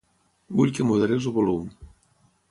[0.61, 1.69] Vull que moderis el volum.